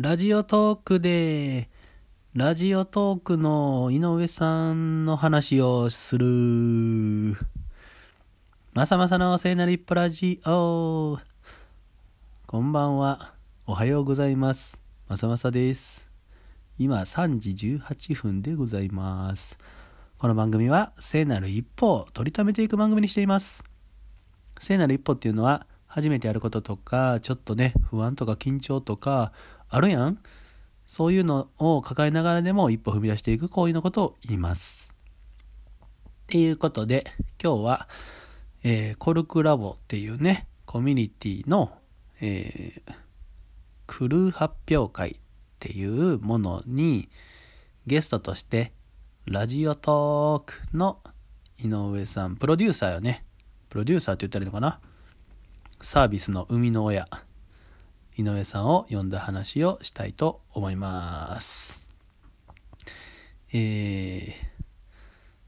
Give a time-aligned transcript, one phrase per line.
[0.00, 1.68] ラジオトークで、
[2.32, 7.36] ラジオトークの井上さんの話をする。
[8.74, 11.18] まさまさの聖なる一歩ラジオ。
[12.46, 13.34] こんばんは。
[13.66, 14.78] おはようございます。
[15.08, 16.06] まさまさです。
[16.78, 19.58] 今3時18分でございます。
[20.16, 23.64] この番組は聖なる一歩を取りためていく番組にしています。
[24.60, 29.32] 聖なる一歩っていうのは初めてやることとか、ちょっとね、不安とか緊張とか、
[29.70, 30.18] あるやん
[30.88, 34.94] そういうのを抱えながらでも一歩踏み出していく行為のことを言います。
[36.28, 37.04] っていうことで、
[37.42, 37.88] 今日は、
[38.62, 41.72] えー、コルクラボっていうね、コミュニティの、
[42.22, 42.92] えー、
[43.86, 45.16] クルー発表会っ
[45.58, 47.10] ていうものに、
[47.86, 48.72] ゲストとして、
[49.26, 51.00] ラジオトークの
[51.62, 53.24] 井上さん、プロデューサーよね。
[53.68, 54.80] プロデューサーって言ったらいいのかな
[55.82, 57.06] サービスの生みの親、
[58.18, 61.88] 井上さんを呼んだ話をしたいと思います。
[63.52, 64.32] えー、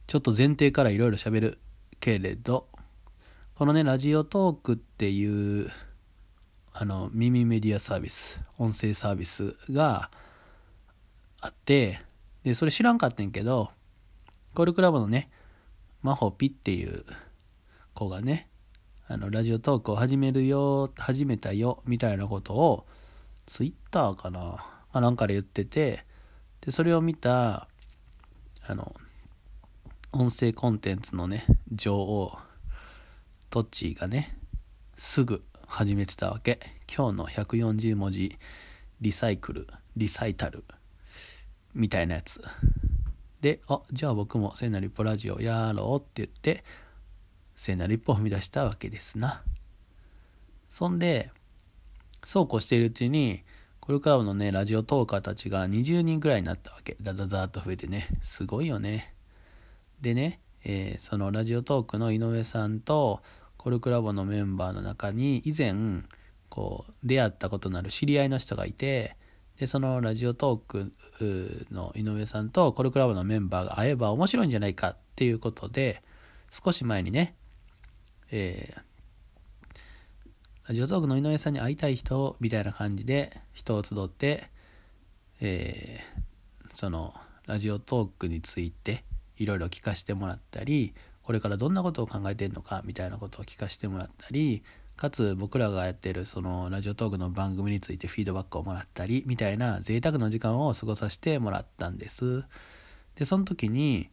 [0.07, 1.59] ちょっと前提からいろいろ喋る
[1.99, 2.69] けれど、
[3.57, 5.69] このね、ラジオトークっていう、
[6.73, 10.09] あの、耳メディアサービス、音声サービスが
[11.41, 12.01] あって、
[12.45, 13.71] で、それ知らんかったんけど、
[14.55, 15.29] コールクラブのね、
[16.03, 17.05] マホピっていう
[17.95, 18.50] 子がね、
[19.13, 22.87] あの、ラジオトークを始めるよ、始めたよ、みたいなことを、
[23.45, 26.05] ツイッターかな、まなんかで言ってて、
[26.61, 27.67] で、それを見た、
[28.69, 28.95] あの、
[30.13, 32.39] 音声コンテンツのね、女王、
[33.51, 34.39] トッチーがね、
[34.97, 36.61] すぐ始めてたわけ。
[36.87, 38.39] 今日の140文字、
[39.01, 39.67] リサイクル、
[39.97, 40.63] リサイタル、
[41.75, 42.41] みたいなやつ。
[43.41, 46.63] で、あ、じゃあ僕も聖なる一歩ラジオやろうって言って、
[47.61, 49.43] 聖なる一歩を踏み出したわけですな。
[50.71, 51.31] そんで、
[52.25, 53.43] そうこうしているうちに、
[53.81, 56.97] これからのね、ラジオトーカーたちが20人くらいになったわけ。
[57.03, 58.09] ダダダーっと増えてね。
[58.23, 59.15] すごいよね。
[60.01, 63.21] でね、えー、そのラジオトークの井上さんと、
[63.59, 65.75] コルクラボのメンバーの中に、以前、
[66.49, 69.19] こう、出会ったことのある知り合いの人がいて、
[69.59, 70.93] で、そのラジオトーク
[71.71, 76.03] の井上さんとコルクラボのメンバーが会えば面白いんじゃないかっていうことで、
[76.51, 77.35] 少し前にね、
[78.31, 78.81] えー、
[80.69, 84.45] ラジオトークの井上さんに会いたい人みたいな感じで人を集って、
[85.41, 87.15] えー、その
[87.47, 89.05] ラジオトークについて
[89.37, 94.63] いろいろ聞かせてもらったりこれからどんなことを考えてるのかみたいなことを聞かせてもらったり
[94.97, 102.45] かつ僕らがやってるそのラジオトークの番組についてフィードバックをもらったりみたいな贅沢な時間を過ごさせてもらったんです。
[103.17, 104.11] でその時に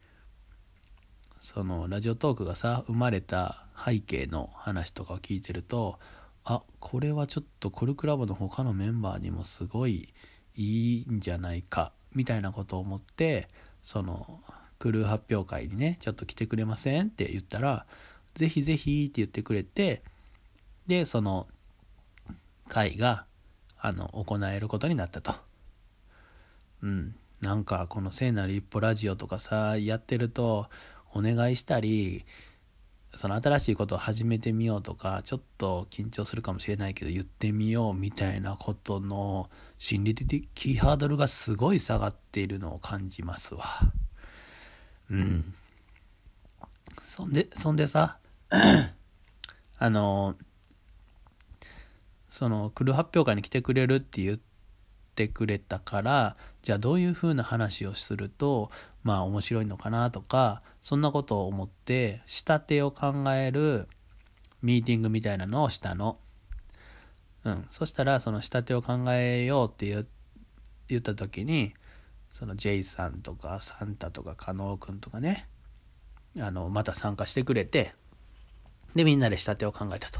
[1.47, 5.97] そのラジオトークがさ生まれた背景の話とかを聞いてると
[6.43, 10.13] あこれはちょっとコルクラボの他のメンバーにもすごい
[10.57, 13.47] いいんじゃないかみたいなことを思って
[13.81, 14.41] その
[14.77, 17.85] クルー発表会にねちょっと来てくれませんって言ったら
[18.35, 20.01] ぜひぜひって言ってくれて
[20.85, 21.47] でその
[22.67, 23.23] 会が
[23.79, 25.33] あの行えることになったと。
[26.83, 27.15] うん。
[27.39, 30.69] なんかこの聖なる一歩ラジオとかさやってると
[31.17, 32.25] お願いしたり
[33.15, 43.65] その新しいことを始めてみようとかちょっと緊張するかもしれないけど言ってみようみたいなことの心理的ハードルがすごい下がっているのを感じますわ。
[45.09, 45.53] うん。
[47.07, 48.17] そんでそんでさ
[49.79, 50.35] あの
[52.29, 54.37] その来る発表会に来てくれるって言っ
[55.17, 58.69] てくれたからじゃあどういうふうな話をすると
[59.03, 63.87] まあ面白いのかなとかそんなことを思って仕立てを考える
[64.61, 66.19] ミーティングみたいなのをしたの。
[67.43, 70.05] うん、そしたらその仕立てを考えようって
[70.87, 71.73] 言った時に
[72.29, 75.47] その J さんとかサンタとか加納くんとかね
[76.37, 77.93] あのまた参加してくれて
[78.95, 80.19] でみんなで仕立てを考えたと。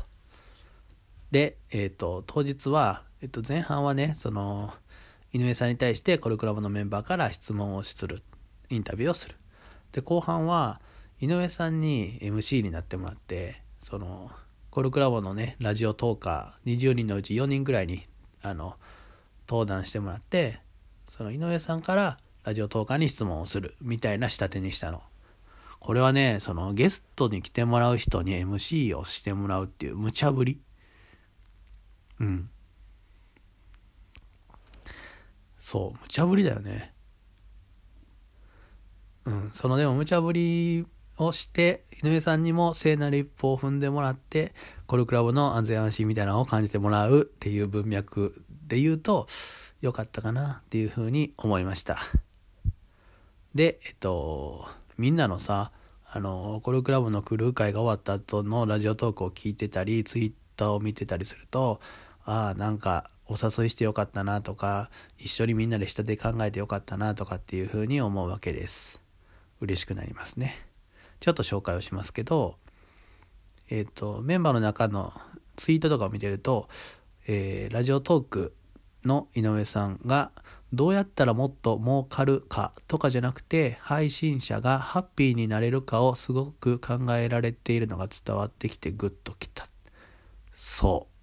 [1.32, 4.74] で、えっ、ー、と当日は、えっ、ー、と、前半はねその
[5.38, 8.24] 井上さんに対してコルクラブのメンバーから質問をする
[8.70, 9.36] インタビューをする。
[9.92, 10.82] で、後半は、
[11.20, 14.32] 井上さんに MC になってもらって、その、
[14.72, 18.08] コルクラボのね、ラジオトーカー20人のうち4人ぐらいに、
[18.42, 18.78] あの、
[19.48, 20.60] 登壇してもらって、
[21.10, 25.04] その井上さんからラジオトーカーに質問をするみたいな仕立てにしたの。
[25.80, 30.60] これはね、そのゲストに来てもらう人に MC をしてもらうっていう無茶ぶり。
[32.20, 32.50] うん。
[35.68, 36.94] そう、無茶ぶりだよね。
[39.26, 40.86] うん、そのでも無茶ぶり
[41.18, 44.54] をして井上さんにも聖なる一歩を踏んでもらって
[44.86, 49.28] コルクラブの安全安心みたいなのを感じてもらうっていう文脈で言うと
[49.82, 51.98] 良かったかなっていうふうに思いました
[53.54, 55.74] でえっとみんなのさ
[56.10, 61.82] あのコルクラブのクルー会が終わった後のラジオトークを聞いてたりツイッターを見てたりすると
[62.24, 69.02] ああなんかお誘いしてよかったなとか一緒にみんなで下で考えてよかったなとかっていうふうに思うわけです。
[69.60, 70.56] 嬉しくなりますね。
[71.20, 72.56] ちょっと紹介をしますけど
[73.70, 75.14] えっ、ー、とメンバーの中の
[75.56, 76.70] ツイートとかを見てると、
[77.28, 78.54] えー、ラジオトーク
[79.04, 80.32] の井上さんが
[80.74, 89.68] どうやったらもっと儲かるかとかじゃなくて配信者がハッピーになれるかをすごく考えられているのが伝わってきてグッときた。
[90.54, 91.17] そう。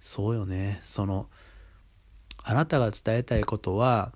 [0.00, 0.80] そうよね。
[0.84, 1.28] その
[2.42, 4.12] あなたが伝えたいことは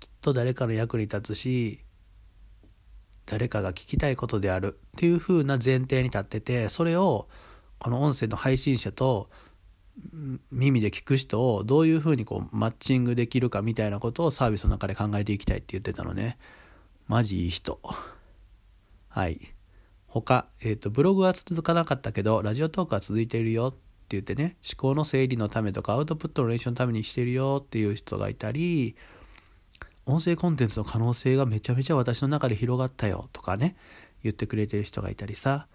[0.00, 1.80] きっと誰かの役に立つし
[3.26, 4.78] 誰かが聞きたいことである。
[4.86, 7.28] っていう風な前提に立っててそれを
[7.78, 9.28] この音声の配信者と
[10.50, 16.38] 耳で聞く人をどういうふうにこうマッチングできるかみたいなことをサービスの中で考えていきたいって言ってたのね。
[17.06, 17.80] マジいい人。
[19.08, 19.54] はい。
[20.06, 23.74] 他、えーと、ブログは続かなかったけどラジオトークは続いているよ。
[24.10, 28.96] 言ってね思考の整理のためとかアウトプットの練習のためにしてるよっていう人がいたり
[30.06, 33.76] 音声コンテンツの可能性がめちゃめちゃ私の中で広がったよとかね
[34.22, 35.66] 言ってくれてる人がいたりさ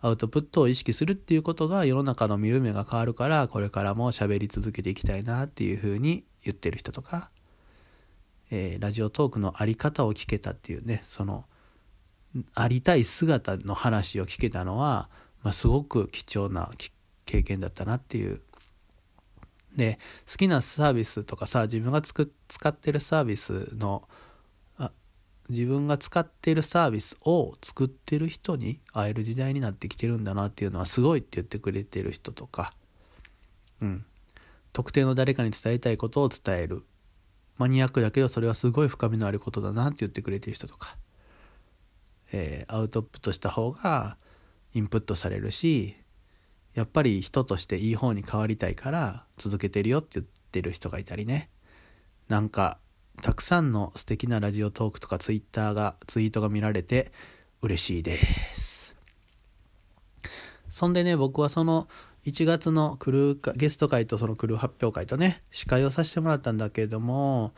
[0.00, 7.30] アウトプットを意識するっていうことが世の中の見る目が変わるからこれからも喋り続けていきたいなっていうふうに言ってる人とか、
[8.50, 11.44] えー、ラジオトークのあり方を聞けたっていうねその
[12.54, 15.08] ありたい姿の話を聞けたのは、
[15.42, 16.70] まあ、すごく貴重な
[17.24, 18.40] 経験だったなっていう。
[19.76, 19.98] で
[20.30, 24.06] 好きなサービスとかさ自分がつく使ってるサービスの
[24.76, 24.92] あ
[25.48, 32.74] 自分が使ってるサービスを作ってる人に会える時代になってきてるんだなっていうのはすごいって言ってくれてる人とか、
[33.80, 34.04] うん、
[34.74, 36.84] 特定の誰かに伝えたいことを伝える。
[37.58, 40.96] マニアックだけどそれはすごい深みのあることだなって言ってくれてる人とか、
[42.32, 44.16] えー、アウトプットした方が
[44.74, 45.94] インプットされるし
[46.74, 51.50] やっぱり人としていい方に変わりたいから続けてるよって言ってる人がいたりね。
[52.28, 52.78] なんか
[53.20, 57.12] たくさんの素敵なラジオトークとかツイッターがツイートが見られて
[57.60, 58.18] 嬉しいで
[58.54, 58.94] す。
[60.68, 61.88] そんでね僕はその
[62.24, 67.52] 1月のクルーゲスト会とそのクルー発表会とね司会をさせてもらったんだけれども、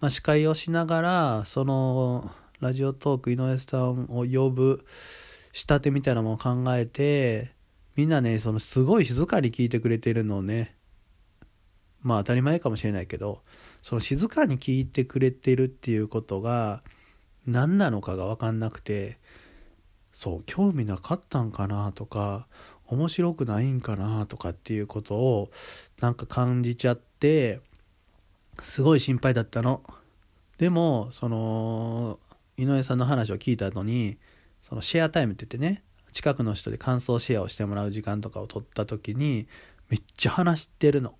[0.00, 2.30] まあ、司会をしながらその
[2.60, 4.84] ラジオトーク井上さんを呼ぶ
[5.52, 7.55] 仕立てみたいなものを考えて
[7.96, 10.74] みんなねそのすごい静かに聞いてくれてるのをね
[12.02, 13.40] まあ当たり前かもしれないけど
[13.82, 16.82] その静かに聞いてくれてるっていうことが
[17.46, 19.18] 何なのかが分かんなくて
[20.12, 22.46] そう興味なかったんかなとか
[22.86, 25.50] 面白くないんかなとかっていうことを
[26.00, 27.60] なんか感じちゃって
[28.62, 29.82] すごい心配だったの。
[30.58, 32.18] でもその
[32.56, 34.18] 井上さんの話を聞いた後に
[34.62, 35.82] そのシェアタイムって言ってね
[36.16, 39.46] 近くの人で感想シェアをしてもらう時間とかを取った時に
[39.90, 41.14] めっちゃ話してるの。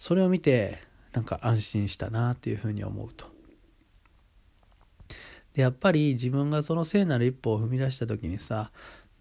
[0.00, 3.26] それを見てなんか安心したなっていうふうに思うと。
[5.54, 8.72] でやっぱり自分がその聖なる一歩を踏み出した時にさ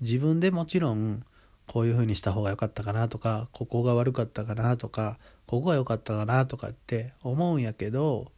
[0.01, 1.23] 自分でもちろん
[1.67, 8.31] こういうふうにした方が良かったかなとかここが悪かったかなとかここが良かったかなとかって思うんやけど、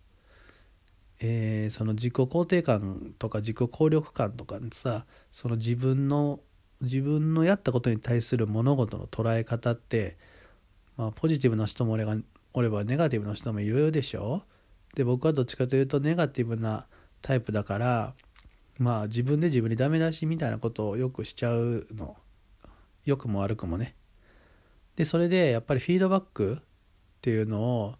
[1.23, 6.39] えー、その自己肯定感とか自己効力感とかさその自分の
[6.81, 10.17] 自分のやったことに対する物事の捉え方って、
[10.97, 12.17] まあ、ポジティブな人も俺が
[12.53, 14.41] おればネガティブな人もいろいろでしょ？
[14.95, 16.87] で僕はどっちかというとネガティブな
[17.21, 18.13] タイプだから
[18.79, 22.17] まあ自分で自分にダメ出しみたいなことをよくしちゃうの。
[23.05, 23.95] 良くも悪くもね。
[24.95, 26.63] でそれでやっぱりフィードバックっ
[27.21, 27.95] ていうのを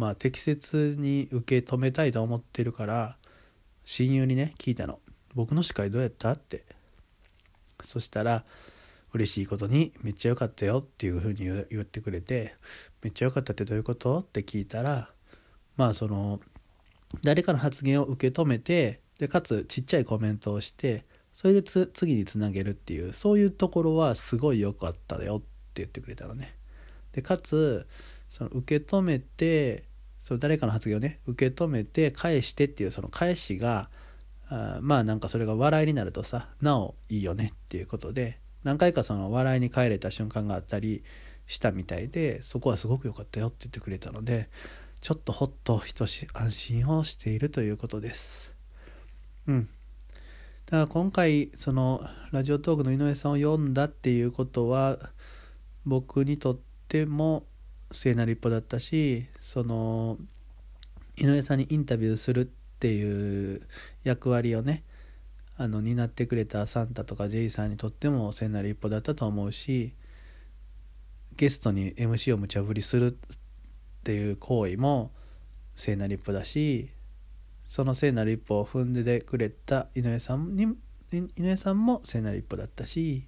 [0.00, 3.18] まあ適切に受け止めたいと思ってるから
[3.84, 4.98] 親友にね聞いたの
[5.36, 6.64] 「僕の司会どうやった?」って
[7.84, 8.46] そしたら
[9.12, 12.54] 嬉しいことにめっちゃ良かったよっていうふうに言ってくれて
[13.02, 14.20] めっちゃ良かったってどういうこと？
[14.20, 15.10] って聞いたら
[15.76, 16.40] まあその
[17.22, 21.04] 誰かの発言を受け止めてでかつちっちゃいコメントをして
[21.34, 25.46] それで次につなげるっていうそういうところはすごい良かったよって
[25.82, 26.56] 言ってくれたのね。
[27.12, 27.86] でかつ
[28.30, 29.89] その受け止めて
[30.30, 33.90] その誰かの発言をね受け止めて返してっていうその返しが
[34.48, 41.02] あまあなんかそれが笑いになるとさなおいいよねっていうことで何回かその笑いに帰れた瞬間があったり
[41.48, 44.48] したみたいでそこはすごく良かったよって言ってくれたので
[45.00, 48.54] ちょっとほっと一し安心をしているということです。
[49.48, 49.68] うん。
[50.66, 55.10] だから今回そのラジオトークの井上さんを読んだっていうことは
[55.84, 57.46] 僕にとっても
[57.92, 60.18] 聖なる一歩だったしその
[61.16, 62.44] 井上さんにインタビューするっ
[62.78, 63.62] ていう
[64.04, 64.84] 役割をね
[65.56, 69.92] あの担ってくれたサンタとかジェイさんにとっても聖なる一歩だったと思うし
[71.36, 73.38] ゲストに MC を無茶ぶりするっ
[74.04, 75.10] ていう行為も
[75.74, 76.90] 聖なる一歩だし
[77.66, 80.66] その聖なる一歩を踏んでくれた井上さんに
[81.12, 83.26] 井上さんも聖なる一歩だったし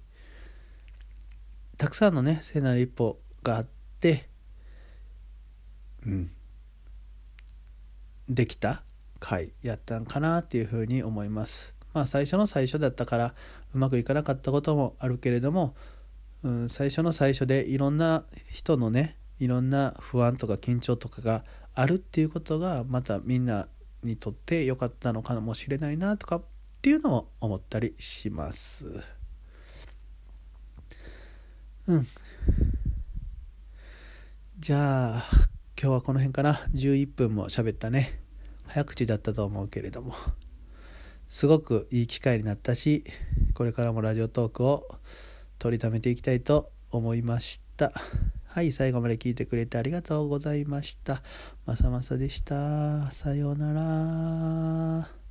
[1.77, 3.67] たくさんのね聖なる一歩があっ
[3.99, 4.32] て
[6.05, 6.31] うん。
[8.29, 8.83] できた
[9.19, 11.73] 回やったんかなっていうふうに思います。
[11.93, 13.35] まあ最初の最初だったから
[13.73, 15.75] うまくいかなかったこともあるけれども、
[16.43, 21.43] うん、最初の最初でいろんな人のねいろんな不安とか緊張とかが
[21.73, 23.67] あるっていうことがまたみんな
[24.03, 26.43] にとって良かったのかもしれないなとかっ
[26.81, 28.85] ていうのも思ったりします。
[31.87, 32.07] うん。
[34.59, 35.23] じゃあ
[35.83, 36.61] 今日はこの辺かな。
[36.73, 38.21] 11分も喋ったね。
[38.67, 40.15] 早口だったと思うけれども。
[41.27, 43.03] すごくいい機会になったし
[43.53, 44.87] これからもラジオトークを
[45.59, 47.91] 取りためていきたいと思いました。
[48.45, 51.21] はい最後まで聞いてくれてありがとうございました。
[51.65, 53.11] まさまさでした。
[53.11, 55.22] さようなら。